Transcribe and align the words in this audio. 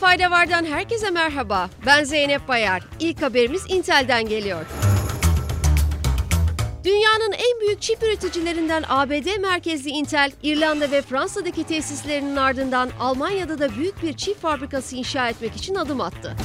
fayda 0.00 0.30
vardan 0.30 0.64
herkese 0.64 1.10
merhaba. 1.10 1.70
Ben 1.86 2.04
Zeynep 2.04 2.48
Bayar. 2.48 2.82
İlk 3.00 3.22
haberimiz 3.22 3.64
Intel'den 3.68 4.28
geliyor. 4.28 4.66
Dünyanın 6.84 7.32
en 7.32 7.60
büyük 7.60 7.82
çip 7.82 8.02
üreticilerinden 8.02 8.84
ABD 8.88 9.40
merkezli 9.40 9.90
Intel, 9.90 10.32
İrlanda 10.42 10.90
ve 10.90 11.02
Fransa'daki 11.02 11.64
tesislerinin 11.64 12.36
ardından 12.36 12.90
Almanya'da 13.00 13.58
da 13.58 13.76
büyük 13.76 14.02
bir 14.02 14.12
çip 14.12 14.42
fabrikası 14.42 14.96
inşa 14.96 15.28
etmek 15.28 15.56
için 15.56 15.74
adım 15.74 16.00
attı. 16.00 16.36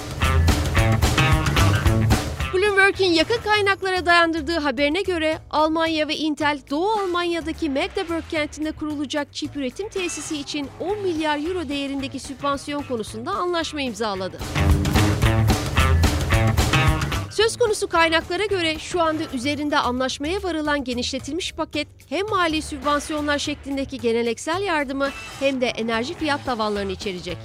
Bloomberg'in 2.85 3.13
yakın 3.13 3.41
kaynaklara 3.43 4.05
dayandırdığı 4.05 4.59
haberine 4.59 5.01
göre 5.01 5.37
Almanya 5.51 6.07
ve 6.07 6.15
Intel 6.15 6.59
Doğu 6.69 6.91
Almanya'daki 6.91 7.69
Magdeburg 7.69 8.23
kentinde 8.31 8.71
kurulacak 8.71 9.33
çip 9.33 9.55
üretim 9.55 9.89
tesisi 9.89 10.37
için 10.37 10.69
10 10.79 10.99
milyar 10.99 11.47
euro 11.47 11.69
değerindeki 11.69 12.19
sübvansiyon 12.19 12.83
konusunda 12.83 13.31
anlaşma 13.31 13.81
imzaladı. 13.81 14.37
Söz 17.31 17.57
konusu 17.57 17.87
kaynaklara 17.87 18.45
göre 18.45 18.79
şu 18.79 19.01
anda 19.01 19.23
üzerinde 19.33 19.77
anlaşmaya 19.77 20.43
varılan 20.43 20.83
genişletilmiş 20.83 21.53
paket 21.53 21.87
hem 22.09 22.29
mali 22.29 22.61
sübvansiyonlar 22.61 23.39
şeklindeki 23.39 23.99
geleneksel 23.99 24.61
yardımı 24.61 25.09
hem 25.39 25.61
de 25.61 25.67
enerji 25.67 26.13
fiyat 26.13 26.45
tavanlarını 26.45 26.91
içerecek. 26.91 27.37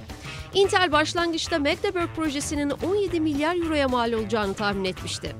Intel 0.54 0.92
başlangıçta 0.92 1.58
Magdeburg 1.58 2.08
projesinin 2.16 2.70
17 2.70 3.20
milyar 3.20 3.56
euroya 3.56 3.88
mal 3.88 4.12
olacağını 4.12 4.54
tahmin 4.54 4.84
etmişti. 4.84 5.36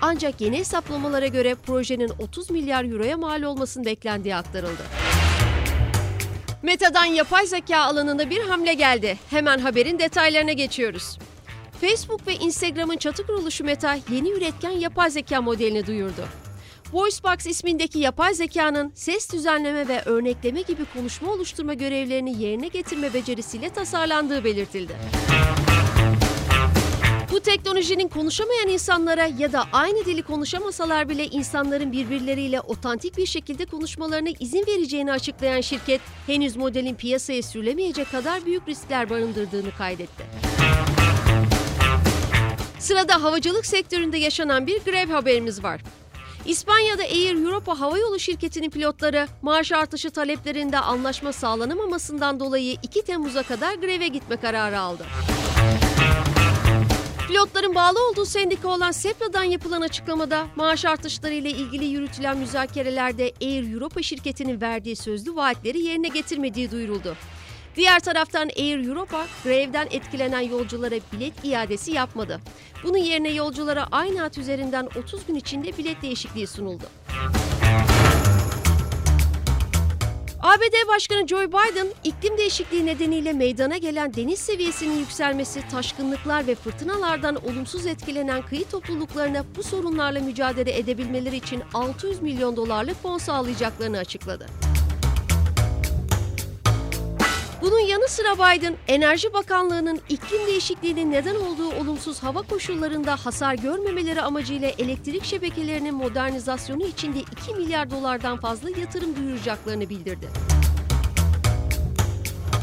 Ancak 0.00 0.40
yeni 0.40 0.58
hesaplamalara 0.58 1.26
göre 1.26 1.54
projenin 1.54 2.12
30 2.18 2.50
milyar 2.50 2.84
euroya 2.84 3.16
mal 3.16 3.42
olmasının 3.42 3.86
beklendiği 3.86 4.36
aktarıldı. 4.36 4.82
Meta'dan 6.62 7.04
yapay 7.04 7.46
zeka 7.46 7.78
alanında 7.78 8.30
bir 8.30 8.40
hamle 8.40 8.74
geldi. 8.74 9.18
Hemen 9.30 9.58
haberin 9.58 9.98
detaylarına 9.98 10.52
geçiyoruz. 10.52 11.18
Facebook 11.80 12.26
ve 12.26 12.34
Instagram'ın 12.34 12.96
çatı 12.96 13.26
kuruluşu 13.26 13.64
Meta 13.64 13.98
yeni 14.10 14.30
üretken 14.30 14.70
yapay 14.70 15.10
zeka 15.10 15.42
modelini 15.42 15.86
duyurdu. 15.86 16.24
VoiceBox 16.92 17.46
ismindeki 17.46 17.98
yapay 17.98 18.34
zekanın 18.34 18.92
ses 18.94 19.32
düzenleme 19.32 19.88
ve 19.88 20.02
örnekleme 20.02 20.62
gibi 20.62 20.84
konuşma 20.94 21.32
oluşturma 21.32 21.74
görevlerini 21.74 22.42
yerine 22.42 22.68
getirme 22.68 23.14
becerisiyle 23.14 23.68
tasarlandığı 23.70 24.44
belirtildi. 24.44 24.92
Bu 27.32 27.40
teknolojinin 27.40 28.08
konuşamayan 28.08 28.68
insanlara 28.68 29.26
ya 29.38 29.52
da 29.52 29.64
aynı 29.72 30.04
dili 30.04 30.22
konuşamasalar 30.22 31.08
bile 31.08 31.26
insanların 31.26 31.92
birbirleriyle 31.92 32.60
otantik 32.60 33.16
bir 33.16 33.26
şekilde 33.26 33.64
konuşmalarına 33.64 34.28
izin 34.40 34.66
vereceğini 34.66 35.12
açıklayan 35.12 35.60
şirket, 35.60 36.00
henüz 36.26 36.56
modelin 36.56 36.94
piyasaya 36.94 37.42
sürülemeyecek 37.42 38.10
kadar 38.10 38.46
büyük 38.46 38.68
riskler 38.68 39.10
barındırdığını 39.10 39.70
kaydetti. 39.78 40.24
Sırada 42.78 43.22
havacılık 43.22 43.66
sektöründe 43.66 44.18
yaşanan 44.18 44.66
bir 44.66 44.80
grev 44.84 45.08
haberimiz 45.08 45.62
var. 45.62 45.80
İspanya'da 46.46 47.02
Air 47.02 47.44
Europa 47.44 47.80
Havayolu 47.80 48.18
şirketinin 48.18 48.70
pilotları 48.70 49.28
maaş 49.42 49.72
artışı 49.72 50.10
taleplerinde 50.10 50.78
anlaşma 50.78 51.32
sağlanamamasından 51.32 52.40
dolayı 52.40 52.76
2 52.82 53.02
Temmuz'a 53.02 53.42
kadar 53.42 53.74
greve 53.74 54.08
gitme 54.08 54.36
kararı 54.36 54.80
aldı. 54.80 55.06
Pilotların 57.28 57.74
bağlı 57.74 58.08
olduğu 58.08 58.24
sendika 58.24 58.68
olan 58.68 58.90
SEPLA'dan 58.90 59.44
yapılan 59.44 59.80
açıklamada 59.80 60.46
maaş 60.56 60.84
artışları 60.84 61.34
ile 61.34 61.50
ilgili 61.50 61.84
yürütülen 61.84 62.38
müzakerelerde 62.38 63.32
Air 63.42 63.72
Europa 63.74 64.02
şirketinin 64.02 64.60
verdiği 64.60 64.96
sözlü 64.96 65.36
vaatleri 65.36 65.80
yerine 65.80 66.08
getirmediği 66.08 66.70
duyuruldu. 66.70 67.16
Diğer 67.76 68.00
taraftan 68.00 68.50
Air 68.56 68.88
Europa, 68.88 69.26
grevden 69.44 69.88
etkilenen 69.90 70.40
yolculara 70.40 70.94
bilet 71.12 71.44
iadesi 71.44 71.92
yapmadı. 71.92 72.40
Bunun 72.84 72.98
yerine 72.98 73.30
yolculara 73.30 73.86
aynı 73.92 74.20
hat 74.20 74.38
üzerinden 74.38 74.88
30 74.96 75.26
gün 75.26 75.34
içinde 75.34 75.78
bilet 75.78 76.02
değişikliği 76.02 76.46
sunuldu. 76.46 76.84
ABD 80.42 80.88
Başkanı 80.88 81.26
Joe 81.26 81.48
Biden, 81.48 81.86
iklim 82.04 82.38
değişikliği 82.38 82.86
nedeniyle 82.86 83.32
meydana 83.32 83.76
gelen 83.76 84.14
deniz 84.14 84.38
seviyesinin 84.38 84.98
yükselmesi, 84.98 85.68
taşkınlıklar 85.68 86.46
ve 86.46 86.54
fırtınalardan 86.54 87.36
olumsuz 87.36 87.86
etkilenen 87.86 88.42
kıyı 88.42 88.64
topluluklarına 88.68 89.44
bu 89.56 89.62
sorunlarla 89.62 90.20
mücadele 90.20 90.78
edebilmeleri 90.78 91.36
için 91.36 91.62
600 91.74 92.22
milyon 92.22 92.56
dolarlık 92.56 93.02
fon 93.02 93.18
sağlayacaklarını 93.18 93.98
açıkladı. 93.98 94.46
Sıra 98.10 98.34
Biden, 98.34 98.76
Enerji 98.88 99.32
Bakanlığı'nın 99.32 100.00
iklim 100.08 100.46
değişikliğinin 100.46 101.12
neden 101.12 101.34
olduğu 101.34 101.74
olumsuz 101.74 102.22
hava 102.22 102.42
koşullarında 102.42 103.16
hasar 103.16 103.54
görmemeleri 103.54 104.22
amacıyla 104.22 104.68
elektrik 104.68 105.24
şebekelerinin 105.24 105.94
modernizasyonu 105.94 106.86
için 106.86 107.14
de 107.14 107.18
2 107.18 107.54
milyar 107.54 107.90
dolardan 107.90 108.40
fazla 108.40 108.70
yatırım 108.70 109.16
duyuracaklarını 109.16 109.88
bildirdi. 109.88 110.28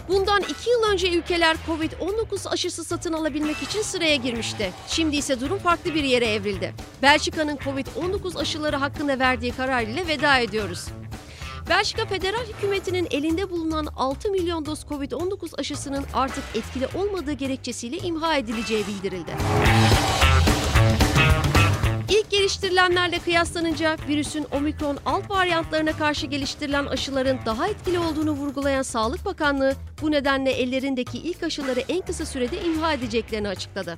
Bundan 0.07 0.41
iki 0.41 0.69
yıl 0.69 0.83
önce 0.93 1.17
ülkeler 1.17 1.57
Covid-19 1.67 2.49
aşısı 2.49 2.83
satın 2.83 3.13
alabilmek 3.13 3.63
için 3.63 3.81
sıraya 3.81 4.15
girmişti. 4.15 4.73
Şimdi 4.87 5.15
ise 5.15 5.39
durum 5.39 5.57
farklı 5.57 5.95
bir 5.95 6.03
yere 6.03 6.25
evrildi. 6.25 6.73
Belçika'nın 7.01 7.57
Covid-19 7.57 8.39
aşıları 8.39 8.75
hakkında 8.75 9.19
verdiği 9.19 9.51
karar 9.51 9.81
ile 9.81 10.07
veda 10.07 10.37
ediyoruz. 10.37 10.85
Belçika 11.69 12.05
Federal 12.05 12.45
Hükümeti'nin 12.45 13.07
elinde 13.11 13.49
bulunan 13.49 13.87
6 13.95 14.31
milyon 14.31 14.65
doz 14.65 14.81
Covid-19 14.81 15.59
aşısının 15.59 16.05
artık 16.13 16.43
etkili 16.55 16.87
olmadığı 16.95 17.31
gerekçesiyle 17.31 17.97
imha 17.97 18.37
edileceği 18.37 18.87
bildirildi. 18.87 19.31
İlk 22.09 22.31
geliştirilenlerle 22.31 23.19
kıyaslanınca 23.19 23.97
virüsün 24.07 24.45
omikron 24.51 24.97
alt 25.05 25.29
varyantlarına 25.29 25.91
karşı 25.91 26.27
geliştirilen 26.27 26.85
aşıların 26.85 27.39
daha 27.45 27.67
etkili 27.67 27.99
olduğunu 27.99 28.31
vurgulayan 28.31 28.81
Sağlık 28.81 29.25
Bakanlığı 29.25 29.75
bu 30.01 30.11
nedenle 30.11 30.51
ellerindeki 30.51 31.17
ilk 31.17 31.43
aşıları 31.43 31.79
en 31.79 32.01
kısa 32.01 32.25
sürede 32.25 32.63
imha 32.63 32.93
edeceklerini 32.93 33.47
açıkladı. 33.47 33.97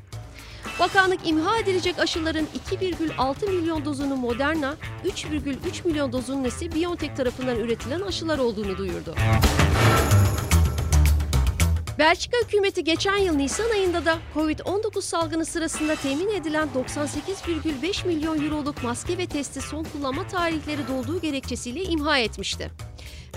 Bakanlık 0.80 1.28
imha 1.28 1.58
edilecek 1.58 2.00
aşıların 2.00 2.48
2,6 2.72 3.52
milyon 3.52 3.86
dozunun 3.86 4.20
Moderna, 4.20 4.76
3,3 5.06 5.88
milyon 5.88 6.12
dozunun 6.14 6.44
ise 6.44 6.76
BioNTech 6.76 7.16
tarafından 7.16 7.60
üretilen 7.60 8.02
aşılar 8.02 8.40
olduğunu 8.40 8.78
duyurdu. 8.78 9.16
Belçika 12.00 12.38
hükümeti 12.46 12.84
geçen 12.84 13.18
yıl 13.18 13.36
Nisan 13.36 13.70
ayında 13.70 14.06
da 14.06 14.18
Covid-19 14.36 15.02
salgını 15.02 15.46
sırasında 15.46 15.96
temin 15.96 16.30
edilen 16.30 16.68
98,5 16.76 18.08
milyon 18.08 18.46
euroluk 18.46 18.84
maske 18.84 19.18
ve 19.18 19.26
testi 19.26 19.62
son 19.62 19.84
kullanma 19.84 20.28
tarihleri 20.28 20.88
dolduğu 20.88 21.22
gerekçesiyle 21.22 21.84
imha 21.84 22.18
etmişti. 22.18 22.72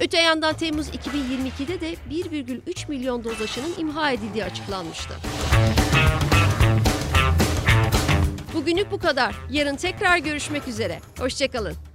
Öte 0.00 0.18
yandan 0.18 0.54
Temmuz 0.54 0.88
2022'de 0.88 1.80
de 1.80 1.94
1,3 2.10 2.88
milyon 2.88 3.24
doz 3.24 3.42
aşının 3.42 3.74
imha 3.78 4.10
edildiği 4.10 4.44
açıklanmıştı. 4.44 5.14
Bugünlük 8.54 8.90
bu 8.90 8.98
kadar. 8.98 9.34
Yarın 9.50 9.76
tekrar 9.76 10.18
görüşmek 10.18 10.68
üzere. 10.68 10.98
Hoşçakalın. 11.18 11.91